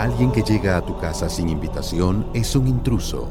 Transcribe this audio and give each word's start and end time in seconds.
Alguien 0.00 0.32
que 0.32 0.42
llega 0.42 0.78
a 0.78 0.80
tu 0.80 0.96
casa 0.96 1.28
sin 1.28 1.50
invitación 1.50 2.26
es 2.32 2.56
un 2.56 2.66
intruso. 2.66 3.28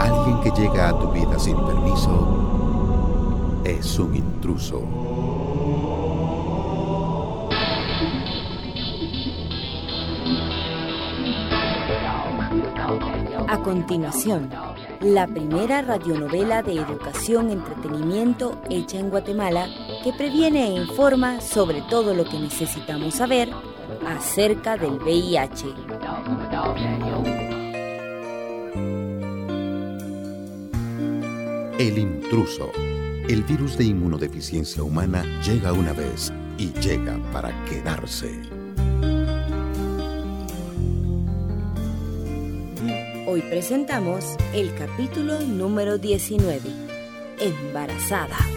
Alguien 0.00 0.40
que 0.40 0.50
llega 0.60 0.88
a 0.88 0.98
tu 0.98 1.12
vida 1.12 1.38
sin 1.38 1.54
permiso 1.64 3.62
es 3.64 4.00
un 4.00 4.16
intruso. 4.16 4.82
A 13.46 13.58
continuación, 13.62 14.50
la 15.02 15.28
primera 15.28 15.82
radionovela 15.82 16.64
de 16.64 16.80
educación 16.80 17.50
entretenimiento 17.50 18.60
hecha 18.70 18.98
en 18.98 19.08
Guatemala 19.08 19.68
que 20.06 20.12
previene 20.12 20.68
e 20.68 20.70
informa 20.70 21.40
sobre 21.40 21.82
todo 21.82 22.14
lo 22.14 22.24
que 22.24 22.38
necesitamos 22.38 23.14
saber 23.14 23.50
acerca 24.06 24.76
del 24.76 25.00
VIH. 25.00 25.66
El 31.80 31.98
intruso. 31.98 32.70
El 33.28 33.42
virus 33.42 33.76
de 33.76 33.86
inmunodeficiencia 33.86 34.84
humana 34.84 35.24
llega 35.44 35.72
una 35.72 35.92
vez 35.92 36.32
y 36.56 36.72
llega 36.74 37.18
para 37.32 37.64
quedarse. 37.64 38.30
Hoy 43.26 43.42
presentamos 43.50 44.36
el 44.54 44.72
capítulo 44.76 45.40
número 45.40 45.98
19, 45.98 46.60
Embarazada. 47.40 48.55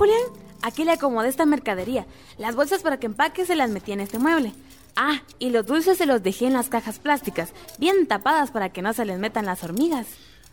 Julián, 0.00 0.22
aquí 0.62 0.84
le 0.84 0.92
acomodé 0.92 1.28
esta 1.28 1.44
mercadería. 1.44 2.06
Las 2.38 2.56
bolsas 2.56 2.80
para 2.80 2.98
que 2.98 3.04
empaque 3.04 3.44
se 3.44 3.54
las 3.54 3.68
metí 3.68 3.92
en 3.92 4.00
este 4.00 4.18
mueble. 4.18 4.54
Ah, 4.96 5.20
y 5.38 5.50
los 5.50 5.66
dulces 5.66 5.98
se 5.98 6.06
los 6.06 6.22
dejé 6.22 6.46
en 6.46 6.54
las 6.54 6.70
cajas 6.70 6.98
plásticas, 6.98 7.50
bien 7.76 8.06
tapadas 8.06 8.50
para 8.50 8.70
que 8.70 8.80
no 8.80 8.94
se 8.94 9.04
les 9.04 9.18
metan 9.18 9.44
las 9.44 9.62
hormigas. 9.62 10.06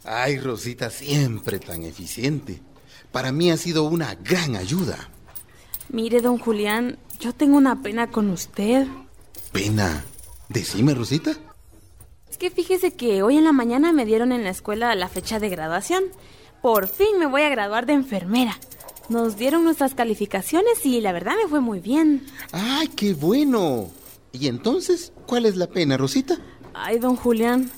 Ay, 0.04 0.38
Rosita, 0.38 0.90
siempre 0.90 1.60
tan 1.60 1.84
eficiente. 1.84 2.62
Para 3.14 3.32
mí 3.32 3.50
ha 3.50 3.56
sido 3.56 3.86
una 3.86 4.16
gran 4.16 4.58
ayuda. 4.58 5.10
Mire, 5.88 6.20
don 6.20 6.40
Julián, 6.40 7.00
yo 7.22 7.32
tengo 7.32 7.56
una 7.56 7.82
pena 7.82 8.08
con 8.08 8.30
usted. 8.32 8.86
¿Pena? 9.54 10.04
Decime, 10.50 10.94
Rosita. 10.94 11.32
Es 12.30 12.38
que 12.38 12.52
fíjese 12.52 12.96
que 12.96 13.24
hoy 13.24 13.38
en 13.38 13.46
la 13.46 13.54
mañana 13.54 13.94
me 13.94 14.04
dieron 14.04 14.34
en 14.34 14.44
la 14.44 14.50
escuela 14.50 14.94
la 14.96 15.08
fecha 15.08 15.40
de 15.40 15.48
graduación. 15.48 16.04
Por 16.62 16.90
fin 16.90 17.18
me 17.18 17.28
voy 17.28 17.44
a 17.44 17.50
graduar 17.50 17.86
de 17.86 17.94
enfermera. 17.94 18.60
Nos 19.10 19.38
dieron 19.38 19.64
nuestras 19.64 19.96
calificaciones 19.96 20.86
y 20.86 21.00
la 21.00 21.14
verdad 21.14 21.34
me 21.42 21.50
fue 21.50 21.62
muy 21.62 21.80
bien. 21.80 22.26
¡Ay, 22.52 22.90
qué 22.90 23.14
bueno! 23.14 23.90
¿Y 24.34 24.48
entonces 24.48 25.14
cuál 25.26 25.46
es 25.46 25.56
la 25.56 25.68
pena, 25.68 25.96
Rosita? 25.98 26.38
Ay, 26.74 27.00
don 27.00 27.16
Julián, 27.16 27.72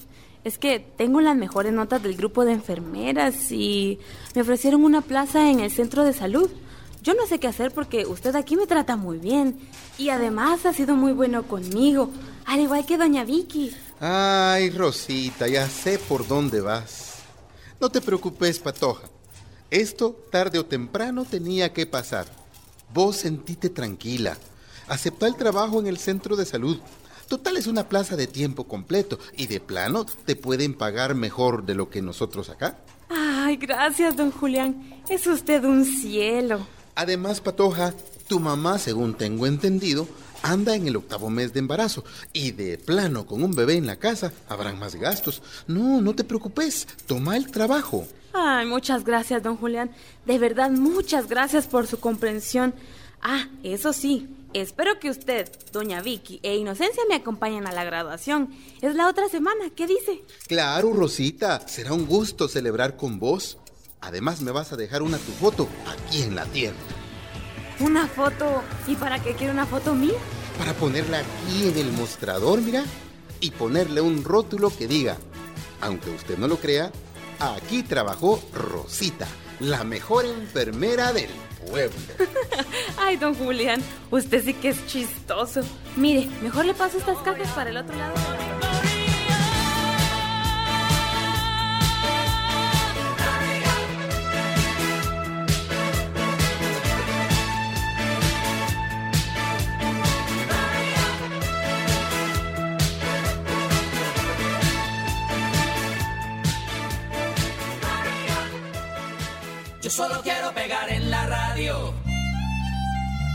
es 0.43 0.57
que 0.57 0.79
tengo 0.79 1.21
las 1.21 1.35
mejores 1.35 1.71
notas 1.71 2.01
del 2.01 2.15
grupo 2.15 2.45
de 2.45 2.53
enfermeras 2.53 3.51
y 3.51 3.99
me 4.35 4.41
ofrecieron 4.41 4.83
una 4.83 5.01
plaza 5.01 5.51
en 5.51 5.59
el 5.59 5.71
centro 5.71 6.03
de 6.03 6.13
salud. 6.13 6.49
Yo 7.03 7.13
no 7.13 7.25
sé 7.27 7.39
qué 7.39 7.47
hacer 7.47 7.71
porque 7.71 8.05
usted 8.05 8.35
aquí 8.35 8.57
me 8.57 8.67
trata 8.67 8.97
muy 8.97 9.19
bien 9.19 9.57
y 9.97 10.09
además 10.09 10.65
ha 10.65 10.73
sido 10.73 10.95
muy 10.95 11.13
bueno 11.13 11.43
conmigo, 11.43 12.09
al 12.45 12.59
igual 12.59 12.85
que 12.85 12.97
doña 12.97 13.23
Vicky. 13.23 13.71
Ay, 13.99 14.69
Rosita, 14.71 15.47
ya 15.47 15.67
sé 15.69 15.99
por 15.99 16.27
dónde 16.27 16.59
vas. 16.59 17.19
No 17.79 17.89
te 17.89 18.01
preocupes, 18.01 18.59
Patoja. 18.59 19.07
Esto, 19.71 20.25
tarde 20.31 20.57
o 20.57 20.65
temprano, 20.65 21.25
tenía 21.25 21.73
que 21.73 21.85
pasar. 21.85 22.25
Vos 22.93 23.17
sentite 23.17 23.69
tranquila. 23.69 24.37
Acepta 24.87 25.27
el 25.27 25.35
trabajo 25.35 25.79
en 25.79 25.85
el 25.85 25.99
centro 25.99 26.35
de 26.35 26.45
salud. 26.45 26.79
Total 27.27 27.57
es 27.57 27.67
una 27.67 27.87
plaza 27.87 28.15
de 28.15 28.25
tiempo 28.25 28.63
completo 28.63 29.19
y 29.37 29.45
de 29.45 29.59
plano 29.59 30.05
te 30.25 30.35
pueden 30.35 30.73
pagar 30.73 31.13
mejor 31.13 31.63
de 31.65 31.75
lo 31.75 31.91
que 31.91 32.01
nosotros 32.01 32.49
acá. 32.49 32.79
Ay, 33.09 33.57
gracias, 33.57 34.17
don 34.17 34.31
Julián. 34.31 35.01
Es 35.07 35.27
usted 35.27 35.63
un 35.63 35.85
cielo. 35.85 36.65
Además, 36.95 37.39
Patoja, 37.39 37.93
tu 38.29 38.39
mamá, 38.39 38.77
según 38.77 39.15
tengo 39.15 39.47
entendido, 39.47 40.07
anda 40.43 40.75
en 40.75 40.87
el 40.87 40.95
octavo 40.95 41.29
mes 41.29 41.51
de 41.51 41.59
embarazo 41.59 42.05
y 42.31 42.51
de 42.51 42.77
plano 42.77 43.25
con 43.25 43.43
un 43.43 43.55
bebé 43.55 43.75
en 43.75 43.87
la 43.87 43.97
casa 43.97 44.31
habrán 44.47 44.79
más 44.79 44.95
gastos. 44.95 45.41
No, 45.67 45.99
no 45.99 46.13
te 46.15 46.23
preocupes, 46.23 46.87
toma 47.07 47.35
el 47.35 47.51
trabajo. 47.51 48.07
Ay, 48.31 48.67
muchas 48.67 49.03
gracias, 49.03 49.41
don 49.41 49.57
Julián. 49.57 49.89
De 50.25 50.37
verdad, 50.37 50.69
muchas 50.69 51.27
gracias 51.27 51.65
por 51.65 51.87
su 51.87 51.99
comprensión. 51.99 52.75
Ah, 53.21 53.47
eso 53.63 53.91
sí, 53.93 54.29
espero 54.53 54.99
que 54.99 55.09
usted, 55.09 55.51
doña 55.73 56.01
Vicky 56.03 56.39
e 56.43 56.55
Inocencia 56.55 57.03
me 57.09 57.15
acompañen 57.15 57.65
a 57.65 57.71
la 57.71 57.83
graduación. 57.83 58.53
Es 58.81 58.93
la 58.93 59.09
otra 59.09 59.27
semana, 59.27 59.71
¿qué 59.75 59.87
dice? 59.87 60.21
Claro, 60.47 60.93
Rosita, 60.93 61.67
será 61.67 61.93
un 61.93 62.05
gusto 62.05 62.47
celebrar 62.47 62.95
con 62.95 63.17
vos. 63.17 63.57
Además, 64.01 64.41
me 64.41 64.51
vas 64.51 64.71
a 64.71 64.77
dejar 64.77 65.01
una 65.01 65.17
tu 65.17 65.31
foto 65.31 65.67
aquí 65.87 66.21
en 66.21 66.35
la 66.35 66.45
tienda. 66.45 66.98
¿Una 67.79 68.07
foto? 68.07 68.61
¿Y 68.87 68.95
para 68.95 69.19
qué 69.19 69.33
quiere 69.33 69.53
una 69.53 69.65
foto 69.65 69.93
mía? 69.93 70.17
Para 70.57 70.73
ponerla 70.73 71.19
aquí 71.19 71.69
en 71.69 71.77
el 71.77 71.91
mostrador, 71.93 72.61
mira, 72.61 72.83
y 73.39 73.51
ponerle 73.51 74.01
un 74.01 74.23
rótulo 74.23 74.69
que 74.75 74.87
diga, 74.87 75.17
aunque 75.79 76.09
usted 76.09 76.37
no 76.37 76.47
lo 76.47 76.57
crea, 76.57 76.91
aquí 77.39 77.83
trabajó 77.83 78.43
Rosita, 78.53 79.27
la 79.61 79.85
mejor 79.85 80.25
enfermera 80.25 81.13
del 81.13 81.29
pueblo. 81.65 81.97
Ay, 82.97 83.15
don 83.15 83.33
Julián, 83.33 83.81
usted 84.11 84.43
sí 84.43 84.53
que 84.53 84.69
es 84.69 84.85
chistoso. 84.87 85.61
Mire, 85.95 86.27
mejor 86.41 86.65
le 86.65 86.73
paso 86.73 86.97
estas 86.97 87.17
cajas 87.19 87.47
para 87.53 87.69
el 87.69 87.77
otro 87.77 87.95
lado. 87.95 88.13
Yo 109.89 109.95
solo 110.07 110.21
quiero 110.21 110.53
pegar 110.53 110.87
en 110.91 111.09
la 111.09 111.25
radio. 111.25 111.95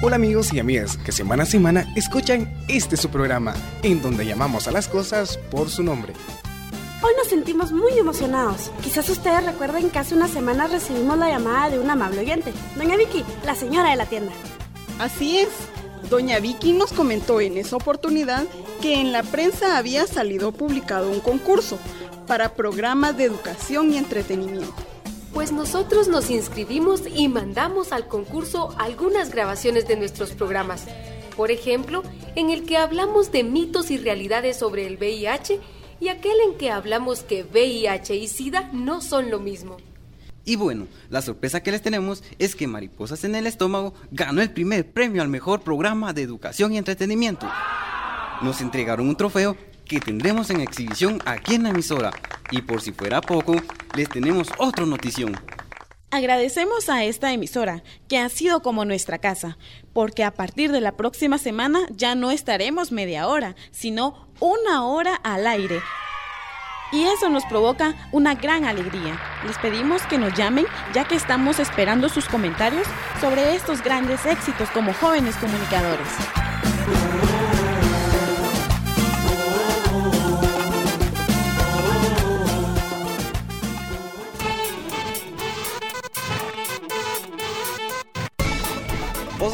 Hola 0.04 0.15
amigos 0.15 0.53
y 0.53 0.60
amigas 0.60 0.97
que 0.97 1.10
semana 1.10 1.42
a 1.42 1.47
semana 1.47 1.92
escuchan 1.97 2.48
este 2.69 2.97
su 2.97 3.09
programa, 3.09 3.54
en 3.82 4.00
donde 4.00 4.25
llamamos 4.25 4.69
a 4.69 4.70
las 4.70 4.87
cosas 4.87 5.37
por 5.50 5.69
su 5.69 5.82
nombre. 5.82 6.12
Hoy 7.03 7.12
nos 7.19 7.26
sentimos 7.26 7.72
muy 7.72 7.98
emocionados. 7.98 8.70
Quizás 8.84 9.09
ustedes 9.09 9.44
recuerden 9.44 9.91
que 9.91 9.98
hace 9.98 10.14
unas 10.14 10.31
semanas 10.31 10.70
recibimos 10.70 11.19
la 11.19 11.28
llamada 11.28 11.70
de 11.70 11.81
un 11.81 11.91
amable 11.91 12.20
oyente, 12.20 12.53
Doña 12.76 12.97
Vicky, 12.97 13.25
la 13.44 13.56
señora 13.56 13.91
de 13.91 13.97
la 13.97 14.06
tienda. 14.06 14.31
Así 15.00 15.38
es. 15.38 15.48
Doña 16.09 16.38
Vicky 16.38 16.72
nos 16.72 16.93
comentó 16.93 17.41
en 17.41 17.56
esa 17.56 17.75
oportunidad 17.75 18.44
que 18.81 19.00
en 19.00 19.10
la 19.10 19.25
prensa 19.25 19.76
había 19.76 20.06
salido 20.06 20.53
publicado 20.53 21.10
un 21.10 21.19
concurso 21.19 21.81
para 22.28 22.54
programas 22.54 23.16
de 23.16 23.25
educación 23.25 23.93
y 23.93 23.98
entretenimiento. 23.98 24.83
Pues 25.34 25.50
nosotros 25.50 26.06
nos 26.06 26.31
inscribimos 26.31 27.02
y 27.12 27.26
mandamos 27.26 27.90
al 27.90 28.06
concurso 28.06 28.72
algunas 28.78 29.32
grabaciones 29.32 29.88
de 29.88 29.96
nuestros 29.96 30.31
programas. 30.31 30.86
Por 31.36 31.50
ejemplo, 31.50 32.04
en 32.36 32.50
el 32.50 32.64
que 32.64 32.76
hablamos 32.76 33.32
de 33.32 33.42
mitos 33.42 33.90
y 33.90 33.98
realidades 33.98 34.56
sobre 34.56 34.86
el 34.86 34.96
VIH 34.96 35.58
y 35.98 36.06
aquel 36.06 36.36
en 36.48 36.56
que 36.56 36.70
hablamos 36.70 37.25
que 37.25 37.42
VIH 37.42 38.14
y 38.14 38.28
SIDA 38.28 38.70
no 38.72 39.00
son 39.00 39.28
lo 39.28 39.40
mismo. 39.40 39.76
Y 40.44 40.54
bueno, 40.54 40.86
la 41.10 41.20
sorpresa 41.20 41.64
que 41.64 41.72
les 41.72 41.82
tenemos 41.82 42.22
es 42.38 42.54
que 42.54 42.69
Mariposas 42.69 43.25
en 43.25 43.34
el 43.34 43.48
Estómago 43.48 43.92
ganó 44.12 44.40
el 44.40 44.52
primer 44.52 44.88
premio 44.92 45.20
al 45.20 45.28
mejor 45.28 45.62
programa 45.62 46.12
de 46.12 46.22
educación 46.22 46.72
y 46.72 46.78
entretenimiento. 46.78 47.50
Nos 48.40 48.60
entregaron 48.60 49.08
un 49.08 49.16
trofeo 49.16 49.56
que 49.84 50.00
tendremos 50.00 50.50
en 50.50 50.60
exhibición 50.60 51.20
aquí 51.25 51.54
en 51.54 51.64
la 51.64 51.70
emisora. 51.70 52.10
Y 52.50 52.62
por 52.62 52.81
si 52.81 52.92
fuera 52.92 53.20
poco, 53.20 53.56
les 53.96 54.08
tenemos 54.08 54.48
otra 54.58 54.86
notición. 54.86 55.34
Agradecemos 56.10 56.88
a 56.88 57.02
esta 57.02 57.32
emisora, 57.32 57.82
que 58.08 58.19
ha 58.19 58.28
sido 58.28 58.62
como 58.62 58.84
nuestra 58.84 59.19
casa, 59.19 59.58
porque 59.92 60.22
a 60.22 60.32
partir 60.32 60.70
de 60.70 60.81
la 60.81 60.92
próxima 60.92 61.38
semana 61.38 61.81
ya 61.90 62.14
no 62.14 62.31
estaremos 62.31 62.92
media 62.92 63.26
hora, 63.26 63.56
sino 63.72 64.28
una 64.38 64.84
hora 64.86 65.16
al 65.16 65.46
aire. 65.46 65.81
Y 66.92 67.02
eso 67.02 67.28
nos 67.30 67.44
provoca 67.46 67.94
una 68.12 68.37
gran 68.37 68.64
alegría. 68.64 69.19
Les 69.44 69.58
pedimos 69.58 70.02
que 70.02 70.16
nos 70.16 70.34
llamen 70.34 70.66
ya 70.92 71.02
que 71.02 71.16
estamos 71.16 71.58
esperando 71.58 72.08
sus 72.08 72.26
comentarios 72.26 72.87
sobre 73.20 73.56
estos 73.56 73.82
grandes 73.82 74.25
éxitos 74.25 74.70
como 74.70 74.94
jóvenes 74.94 75.34
comunicadores. 75.37 76.44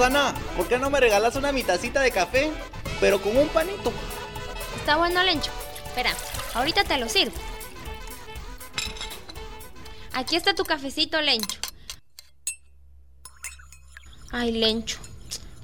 Vos, 0.00 0.06
Ana, 0.06 0.34
¿por 0.56 0.66
qué 0.66 0.78
no 0.78 0.88
me 0.88 0.98
regalas 0.98 1.36
una 1.36 1.52
mitacita 1.52 2.00
de 2.00 2.10
café? 2.10 2.50
Pero 3.00 3.20
con 3.20 3.36
un 3.36 3.48
panito. 3.48 3.92
Está 4.76 4.96
bueno, 4.96 5.22
Lencho. 5.22 5.50
Espera, 5.84 6.14
ahorita 6.54 6.84
te 6.84 6.96
lo 6.96 7.06
sirvo. 7.06 7.36
Aquí 10.14 10.36
está 10.36 10.54
tu 10.54 10.64
cafecito, 10.64 11.20
Lencho. 11.20 11.58
Ay, 14.32 14.52
Lencho. 14.52 14.96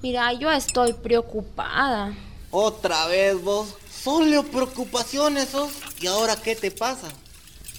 Mira, 0.02 0.30
yo 0.34 0.52
estoy 0.52 0.92
preocupada. 0.92 2.12
Otra 2.50 3.06
vez 3.06 3.42
vos. 3.42 3.68
Solo 3.90 4.42
preocupaciones 4.42 5.48
sos. 5.48 5.72
¿Y 5.98 6.08
ahora 6.08 6.36
qué 6.36 6.54
te 6.54 6.70
pasa? 6.70 7.08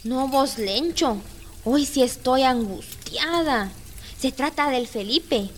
No, 0.02 0.26
vos, 0.26 0.58
Lencho. 0.58 1.18
Hoy 1.64 1.86
sí 1.86 2.02
estoy 2.02 2.42
angustiada. 2.42 3.70
Se 4.18 4.32
trata 4.32 4.70
del 4.70 4.88
Felipe. 4.88 5.50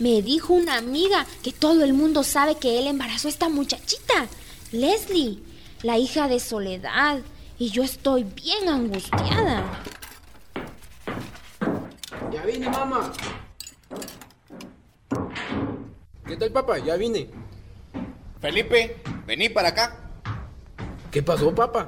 Me 0.00 0.22
dijo 0.22 0.54
una 0.54 0.78
amiga 0.78 1.26
que 1.42 1.52
todo 1.52 1.84
el 1.84 1.92
mundo 1.92 2.24
sabe 2.24 2.54
que 2.54 2.78
él 2.78 2.86
embarazó 2.86 3.28
a 3.28 3.30
esta 3.30 3.50
muchachita, 3.50 4.28
Leslie, 4.72 5.42
la 5.82 5.98
hija 5.98 6.26
de 6.26 6.40
Soledad. 6.40 7.20
Y 7.58 7.68
yo 7.68 7.82
estoy 7.82 8.24
bien 8.24 8.66
angustiada. 8.66 9.62
Ya 12.32 12.42
vine, 12.46 12.70
mamá. 12.70 13.12
¿Qué 16.26 16.36
tal, 16.38 16.50
papá? 16.50 16.78
Ya 16.78 16.96
vine. 16.96 17.28
Felipe, 18.40 19.02
vení 19.26 19.50
para 19.50 19.68
acá. 19.68 20.00
¿Qué 21.10 21.22
pasó, 21.22 21.54
papá? 21.54 21.86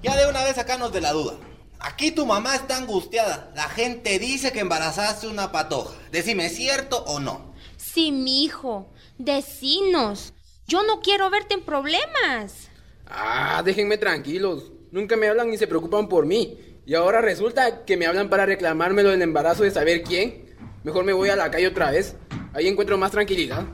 Ya 0.00 0.16
de 0.16 0.30
una 0.30 0.44
vez 0.44 0.54
sacanos 0.54 0.92
de 0.92 1.00
la 1.00 1.12
duda. 1.12 1.34
Aquí 1.80 2.10
tu 2.10 2.26
mamá 2.26 2.56
está 2.56 2.76
angustiada. 2.76 3.50
La 3.54 3.68
gente 3.68 4.18
dice 4.18 4.52
que 4.52 4.60
embarazaste 4.60 5.28
una 5.28 5.52
patoja. 5.52 5.94
Decime, 6.10 6.46
¿es 6.46 6.56
cierto 6.56 7.04
o 7.04 7.20
no? 7.20 7.54
Sí, 7.76 8.10
mi 8.10 8.44
hijo. 8.44 8.90
Decinos. 9.18 10.32
Yo 10.66 10.82
no 10.82 11.00
quiero 11.00 11.30
verte 11.30 11.54
en 11.54 11.62
problemas. 11.62 12.68
Ah, 13.06 13.62
déjenme 13.64 13.96
tranquilos. 13.96 14.72
Nunca 14.90 15.16
me 15.16 15.28
hablan 15.28 15.50
ni 15.50 15.56
se 15.56 15.66
preocupan 15.66 16.08
por 16.08 16.26
mí. 16.26 16.58
Y 16.84 16.94
ahora 16.94 17.20
resulta 17.20 17.84
que 17.84 17.96
me 17.96 18.06
hablan 18.06 18.28
para 18.28 18.46
reclamarme 18.46 19.02
lo 19.02 19.10
del 19.10 19.22
embarazo 19.22 19.62
de 19.62 19.70
saber 19.70 20.02
quién. 20.02 20.56
Mejor 20.84 21.04
me 21.04 21.12
voy 21.12 21.28
a 21.28 21.36
la 21.36 21.50
calle 21.50 21.68
otra 21.68 21.90
vez. 21.90 22.16
Ahí 22.54 22.66
encuentro 22.66 22.98
más 22.98 23.12
tranquilidad. 23.12 23.64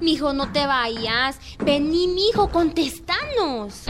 Mijo, 0.00 0.32
no 0.32 0.52
te 0.52 0.66
vayas. 0.66 1.38
Vení, 1.64 2.08
mijo, 2.08 2.50
contestanos. 2.50 3.84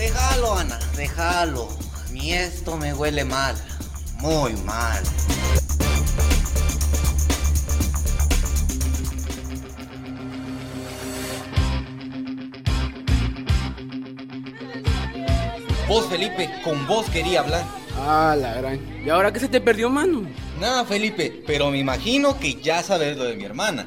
Déjalo, 0.00 0.54
Ana, 0.54 0.78
déjalo. 0.96 1.68
A 1.68 2.10
mí 2.10 2.32
esto 2.32 2.78
me 2.78 2.94
huele 2.94 3.22
mal. 3.22 3.54
Muy 4.16 4.54
mal. 4.64 5.02
Vos, 15.86 16.06
Felipe, 16.06 16.50
con 16.64 16.86
vos 16.86 17.04
quería 17.10 17.40
hablar. 17.40 17.66
Ah, 17.98 18.34
la 18.40 18.54
gran. 18.54 18.80
¿Y 19.04 19.10
ahora 19.10 19.30
qué 19.30 19.40
se 19.40 19.48
te 19.48 19.60
perdió, 19.60 19.90
mano? 19.90 20.22
Nada, 20.58 20.86
Felipe, 20.86 21.42
pero 21.46 21.70
me 21.70 21.76
imagino 21.76 22.40
que 22.40 22.54
ya 22.54 22.82
sabes 22.82 23.18
lo 23.18 23.24
de 23.24 23.36
mi 23.36 23.44
hermana. 23.44 23.86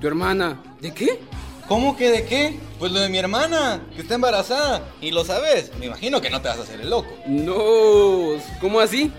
¿Tu 0.00 0.06
hermana? 0.06 0.62
¿De 0.80 0.94
qué? 0.94 1.20
¿Cómo 1.68 1.96
que 1.96 2.10
de 2.10 2.24
qué? 2.26 2.58
Pues 2.78 2.92
lo 2.92 3.00
de 3.00 3.08
mi 3.08 3.18
hermana, 3.18 3.82
que 3.94 4.02
está 4.02 4.16
embarazada. 4.16 4.82
Y 5.00 5.10
lo 5.10 5.24
sabes, 5.24 5.72
me 5.78 5.86
imagino 5.86 6.20
que 6.20 6.28
no 6.28 6.42
te 6.42 6.48
vas 6.48 6.58
a 6.58 6.62
hacer 6.62 6.80
el 6.80 6.90
loco. 6.90 7.10
No, 7.26 8.38
¿cómo 8.60 8.80
así? 8.80 9.10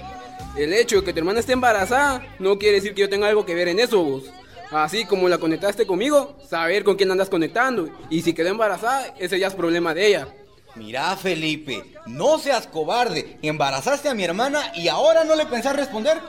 El 0.56 0.72
hecho 0.74 0.98
de 0.98 1.04
que 1.04 1.14
tu 1.14 1.20
hermana 1.20 1.40
esté 1.40 1.54
embarazada 1.54 2.26
no 2.38 2.60
quiere 2.60 2.76
decir 2.76 2.94
que 2.94 3.02
yo 3.02 3.10
tenga 3.10 3.28
algo 3.28 3.46
que 3.46 3.56
ver 3.56 3.68
en 3.68 3.80
eso, 3.80 4.04
vos. 4.04 4.24
Así 4.72 5.06
como 5.06 5.28
la 5.28 5.38
conectaste 5.38 5.88
conmigo, 5.88 6.38
saber 6.48 6.84
con 6.84 6.96
quién 6.96 7.12
andas 7.12 7.30
conectando. 7.30 7.90
Y 8.10 8.22
si 8.22 8.34
quedó 8.34 8.50
embarazada, 8.50 9.14
ese 9.18 9.40
ya 9.40 9.48
es 9.48 9.56
problema 9.56 9.94
de 9.94 10.08
ella. 10.08 10.28
Mira, 10.76 11.16
Felipe, 11.16 11.84
no 12.06 12.38
seas 12.38 12.68
cobarde. 12.68 13.38
Embarazaste 13.42 14.10
a 14.10 14.14
mi 14.14 14.24
hermana 14.24 14.72
y 14.76 14.88
ahora 14.88 15.24
no 15.24 15.36
le 15.36 15.46
pensás 15.46 15.76
responder. 15.76 16.20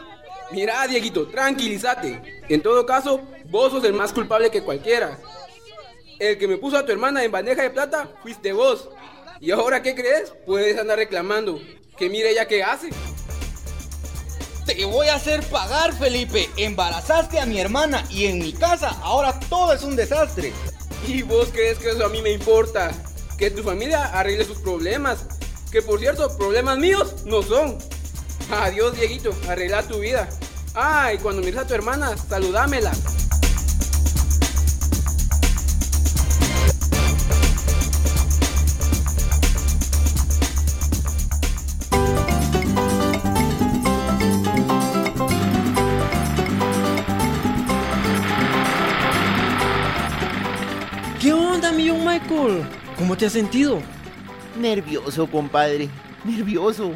Mira, 0.51 0.87
Dieguito, 0.87 1.27
tranquilízate. 1.27 2.43
En 2.49 2.63
todo 2.63 2.87
caso, 2.87 3.21
vos 3.51 3.73
sos 3.73 3.85
el 3.85 3.93
más 3.93 4.13
culpable 4.13 4.51
que 4.51 4.63
cualquiera. 4.63 5.19
El 6.19 6.39
que 6.39 6.49
me 6.49 6.57
puso 6.57 6.79
a 6.79 6.87
tu 6.87 6.93
hermana 6.93 7.25
en 7.25 7.31
bandeja 7.31 7.63
de 7.63 7.71
plata 7.71 8.09
fuiste 8.23 8.53
vos. 8.53 8.89
¿Y 9.41 9.51
ahora 9.51 9.83
qué 9.83 9.95
crees? 9.95 10.33
Puedes 10.47 10.79
andar 10.79 10.99
reclamando. 10.99 11.61
Que 11.99 12.09
mire 12.09 12.31
ella 12.31 12.49
qué 12.49 12.63
hace. 12.63 12.91
Te 14.65 14.85
voy 14.87 15.09
a 15.09 15.17
hacer 15.17 15.43
pagar, 15.45 15.93
Felipe. 15.93 16.49
Embarazaste 16.57 17.39
a 17.39 17.47
mi 17.47 17.61
hermana 17.61 18.05
y 18.11 18.27
en 18.27 18.39
mi 18.39 18.53
casa 18.53 18.97
ahora 19.03 19.39
todo 19.51 19.75
es 19.75 19.83
un 19.83 19.95
desastre. 19.95 20.53
¿Y 21.07 21.23
vos 21.23 21.51
crees 21.53 21.79
que 21.79 21.91
eso 21.91 22.07
a 22.07 22.09
mí 22.09 22.23
me 22.23 22.33
importa? 22.33 22.93
Que 23.37 23.51
tu 23.51 23.63
familia 23.63 24.07
arregle 24.07 24.45
sus 24.45 24.59
problemas. 24.59 25.27
Que 25.71 25.83
por 25.83 26.01
cierto, 26.01 26.35
problemas 26.39 26.79
míos 26.79 27.27
no 27.27 27.43
son. 27.43 27.77
Adiós, 28.51 28.97
Dieguito. 28.97 29.35
Arregla 29.49 29.83
tu 29.83 29.99
vida. 29.99 30.29
Ah, 30.75 31.13
y 31.13 31.19
cuando 31.19 31.43
mires 31.43 31.61
a 31.61 31.67
tu 31.67 31.75
hermana, 31.75 32.17
saludámela. 32.17 32.93
Michael? 52.27 52.63
¿Cómo 52.99 53.17
te 53.17 53.27
has 53.27 53.33
sentido? 53.33 53.81
Nervioso, 54.59 55.27
compadre. 55.29 55.89
Nervioso. 56.25 56.95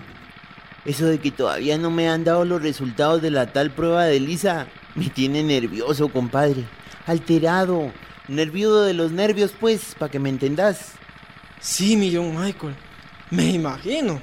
Eso 0.85 1.07
de 1.07 1.19
que 1.19 1.31
todavía 1.31 1.79
no 1.79 1.91
me 1.91 2.09
han 2.09 2.25
dado 2.25 2.45
los 2.45 2.63
resultados 2.63 3.23
de 3.23 3.31
la 3.31 3.53
tal 3.53 3.71
prueba 3.71 4.05
de 4.05 4.19
Lisa 4.19 4.67
me 4.95 5.09
tiene 5.09 5.43
nervioso, 5.43 6.09
compadre. 6.09 6.65
Alterado. 7.07 7.93
Nervioso 8.29 8.83
de 8.83 8.95
los 8.95 9.13
nervios, 9.13 9.53
pues, 9.59 9.95
para 9.99 10.11
que 10.11 10.19
me 10.19 10.31
entendás. 10.31 10.93
Sí, 11.61 11.97
mi 11.97 12.15
John 12.15 12.37
Michael. 12.37 12.75
Me 13.31 13.51
imagino. 13.51 14.21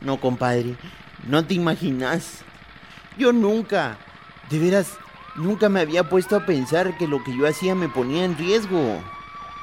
No, 0.00 0.20
compadre. 0.20 0.76
No 1.26 1.44
te 1.44 1.54
imaginas. 1.54 2.42
Yo 3.18 3.32
nunca, 3.32 3.98
de 4.50 4.58
veras, 4.58 4.94
nunca 5.36 5.68
me 5.68 5.80
había 5.80 6.08
puesto 6.08 6.34
a 6.34 6.46
pensar 6.46 6.96
que 6.96 7.06
lo 7.06 7.22
que 7.22 7.36
yo 7.36 7.46
hacía 7.46 7.74
me 7.74 7.88
ponía 7.88 8.24
en 8.24 8.36
riesgo. 8.36 9.00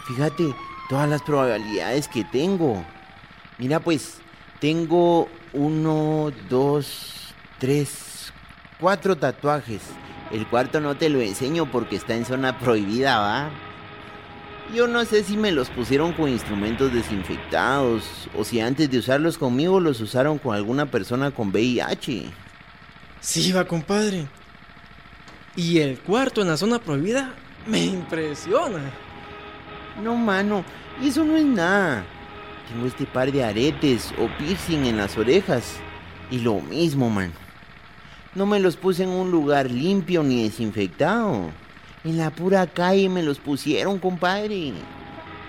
Fíjate, 0.09 0.55
todas 0.89 1.07
las 1.07 1.21
probabilidades 1.21 2.07
que 2.07 2.23
tengo. 2.23 2.83
Mira, 3.59 3.79
pues, 3.79 4.15
tengo 4.59 5.29
uno, 5.53 6.31
dos, 6.49 7.35
tres, 7.59 8.33
cuatro 8.79 9.15
tatuajes. 9.15 9.81
El 10.31 10.47
cuarto 10.47 10.81
no 10.81 10.97
te 10.97 11.09
lo 11.09 11.21
enseño 11.21 11.69
porque 11.71 11.95
está 11.95 12.15
en 12.15 12.25
zona 12.25 12.57
prohibida, 12.57 13.19
¿va? 13.19 13.51
Yo 14.73 14.87
no 14.87 15.05
sé 15.05 15.23
si 15.23 15.37
me 15.37 15.51
los 15.51 15.69
pusieron 15.69 16.11
con 16.13 16.27
instrumentos 16.27 16.91
desinfectados 16.91 18.03
o 18.35 18.43
si 18.43 18.59
antes 18.59 18.89
de 18.89 18.97
usarlos 18.97 19.37
conmigo 19.37 19.79
los 19.79 20.01
usaron 20.01 20.39
con 20.39 20.55
alguna 20.55 20.87
persona 20.87 21.29
con 21.29 21.49
VIH. 21.49 22.25
Sí, 23.19 23.51
va, 23.51 23.65
compadre. 23.65 24.27
Y 25.55 25.79
el 25.79 25.99
cuarto 25.99 26.41
en 26.41 26.47
la 26.47 26.57
zona 26.57 26.79
prohibida 26.79 27.35
me 27.67 27.83
impresiona. 27.83 28.91
No, 30.01 30.15
mano, 30.15 30.63
eso 31.03 31.23
no 31.23 31.35
es 31.35 31.45
nada. 31.45 32.05
Tengo 32.69 32.87
este 32.87 33.05
par 33.05 33.31
de 33.31 33.43
aretes 33.43 34.13
o 34.17 34.27
piercing 34.37 34.85
en 34.85 34.97
las 34.97 35.17
orejas. 35.17 35.77
Y 36.31 36.39
lo 36.39 36.61
mismo, 36.61 37.09
man. 37.09 37.33
No 38.35 38.45
me 38.45 38.59
los 38.59 38.77
puse 38.77 39.03
en 39.03 39.09
un 39.09 39.31
lugar 39.31 39.69
limpio 39.69 40.23
ni 40.23 40.43
desinfectado. 40.43 41.49
En 42.03 42.17
la 42.17 42.29
pura 42.29 42.67
calle 42.67 43.09
me 43.09 43.23
los 43.23 43.39
pusieron, 43.39 43.99
compadre. 43.99 44.73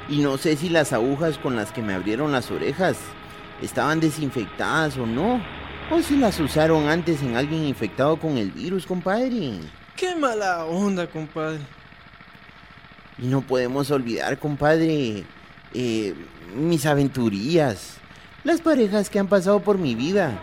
Y 0.09 0.19
no 0.19 0.39
sé 0.39 0.57
si 0.57 0.69
las 0.69 0.93
agujas 0.93 1.39
con 1.39 1.55
las 1.55 1.71
que 1.71 1.83
me 1.83 1.95
abrieron 1.95 2.33
las 2.33 2.51
orejas 2.51 2.97
estaban 3.63 4.01
desinfectadas 4.01 4.97
o 4.97 5.07
no. 5.07 5.41
O 5.91 6.01
si 6.01 6.17
las 6.17 6.41
usaron 6.41 6.89
antes 6.89 7.23
en 7.23 7.37
alguien 7.37 7.65
infectado 7.65 8.17
con 8.17 8.39
el 8.39 8.51
virus, 8.51 8.87
compadre. 8.87 9.61
Qué 9.95 10.17
mala 10.17 10.65
onda, 10.65 11.07
compadre. 11.07 11.61
Y 13.21 13.27
no 13.27 13.43
podemos 13.43 13.91
olvidar, 13.91 14.39
compadre, 14.39 15.25
eh, 15.75 16.15
mis 16.55 16.87
aventurías. 16.87 17.97
Las 18.45 18.61
parejas 18.61 19.11
que 19.11 19.19
han 19.19 19.29
pasado 19.29 19.61
por 19.61 19.79
mi 19.79 19.95
vida. 19.95 20.39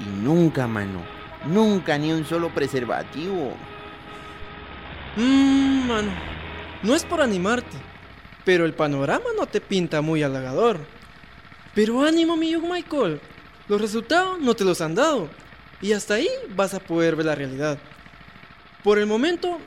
Y 0.00 0.22
nunca, 0.22 0.66
mano. 0.66 1.02
Nunca 1.46 1.98
ni 1.98 2.12
un 2.12 2.24
solo 2.24 2.54
preservativo. 2.54 3.54
Mmm, 5.16 5.86
mano. 5.88 6.12
No 6.82 6.94
es 6.94 7.04
por 7.04 7.20
animarte. 7.20 7.76
Pero 8.44 8.64
el 8.64 8.74
panorama 8.74 9.26
no 9.36 9.46
te 9.46 9.60
pinta 9.60 10.00
muy 10.00 10.22
halagador. 10.22 10.78
Pero 11.74 12.02
ánimo, 12.02 12.36
mi 12.36 12.56
Michael. 12.56 13.20
Los 13.68 13.80
resultados 13.80 14.40
no 14.40 14.54
te 14.54 14.64
los 14.64 14.80
han 14.80 14.94
dado. 14.94 15.28
Y 15.80 15.92
hasta 15.92 16.14
ahí 16.14 16.28
vas 16.54 16.74
a 16.74 16.80
poder 16.80 17.16
ver 17.16 17.26
la 17.26 17.34
realidad. 17.34 17.78
Por 18.82 18.98
el 18.98 19.06
momento, 19.06 19.58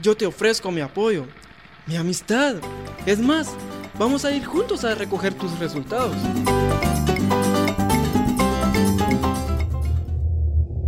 yo 0.00 0.16
te 0.16 0.26
ofrezco 0.26 0.70
mi 0.70 0.80
apoyo, 0.80 1.26
mi 1.86 1.96
amistad. 1.96 2.56
Es 3.06 3.18
más, 3.18 3.48
vamos 3.98 4.24
a 4.24 4.32
ir 4.32 4.44
juntos 4.44 4.84
a 4.84 4.94
recoger 4.94 5.34
tus 5.34 5.58
resultados. 5.58 6.16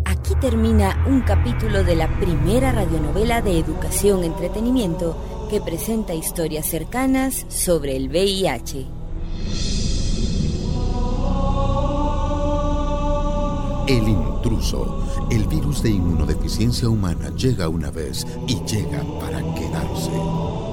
Aquí 0.04 0.34
termina 0.40 1.04
un 1.06 1.20
capítulo 1.20 1.84
de 1.84 1.96
la 1.96 2.08
primera 2.18 2.72
radionovela 2.72 3.42
de 3.42 3.58
educación 3.58 4.24
entretenimiento 4.24 5.48
que 5.50 5.60
presenta 5.60 6.14
historias 6.14 6.66
cercanas 6.66 7.46
sobre 7.48 7.96
el 7.96 8.08
VIH. 8.08 8.86
El 13.88 14.08
intruso. 14.08 15.04
El 15.30 15.46
virus 15.46 15.82
de 15.82 15.90
inmunodeficiencia 15.90 16.88
humana 16.88 17.30
llega 17.36 17.68
una 17.68 17.90
vez 17.90 18.26
y 18.48 18.56
llega 18.64 19.02
para 19.20 19.38
quedarse. 19.54 20.65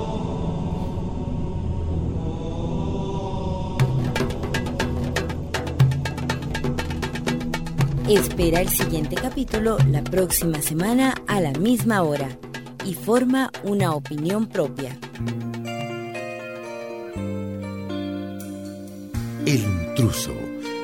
Espera 8.10 8.60
el 8.60 8.68
siguiente 8.68 9.16
capítulo 9.16 9.78
la 9.90 10.04
próxima 10.04 10.62
semana 10.62 11.16
a 11.26 11.40
la 11.40 11.54
misma 11.54 12.04
hora 12.04 12.38
y 12.86 12.96
forma 12.96 13.50
una 13.64 13.94
opinión 13.94 14.48
propia. 14.48 15.00
El 19.46 19.62
intruso 19.62 20.34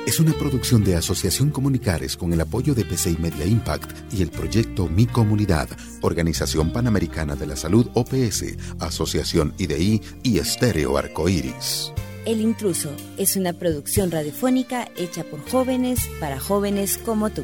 es 0.06 0.18
una 0.18 0.32
producción 0.32 0.82
de 0.82 0.96
Asociación 0.96 1.50
Comunicares 1.50 2.16
con 2.16 2.32
el 2.32 2.40
apoyo 2.40 2.74
de 2.74 2.86
PCI 2.86 3.18
Media 3.18 3.44
Impact 3.44 4.14
y 4.14 4.22
el 4.22 4.30
proyecto 4.30 4.88
Mi 4.88 5.04
Comunidad, 5.04 5.68
Organización 6.00 6.72
Panamericana 6.72 7.36
de 7.36 7.46
la 7.46 7.56
Salud 7.56 7.86
OPS, 7.92 8.56
Asociación 8.78 9.52
IDI 9.58 10.00
y 10.22 10.38
Estéreo 10.38 10.96
Arcoíris. 10.96 11.92
El 12.30 12.40
intruso 12.40 12.92
es 13.18 13.34
una 13.34 13.52
producción 13.52 14.12
radiofónica 14.12 14.88
hecha 14.96 15.24
por 15.24 15.40
jóvenes 15.50 16.08
para 16.20 16.38
jóvenes 16.38 16.96
como 16.96 17.30
tú. 17.30 17.42